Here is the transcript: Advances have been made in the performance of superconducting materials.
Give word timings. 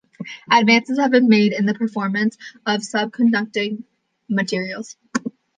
Advances 0.49 0.97
have 0.97 1.11
been 1.11 1.29
made 1.29 1.53
in 1.53 1.67
the 1.67 1.75
performance 1.75 2.35
of 2.65 2.81
superconducting 2.81 3.83
materials. 4.27 4.97